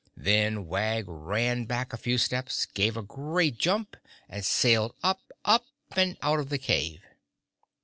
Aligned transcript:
Then 0.17 0.65
Wag 0.65 1.05
ran 1.07 1.65
back 1.65 1.93
a 1.93 1.97
few 1.97 2.17
steps, 2.17 2.65
gave 2.65 2.97
a 2.97 3.03
great 3.03 3.59
jump 3.59 3.95
and 4.27 4.43
sailed 4.43 4.95
up, 5.03 5.31
up 5.45 5.67
and 5.91 6.17
out 6.23 6.39
of 6.39 6.49
the 6.49 6.57
cave. 6.57 7.01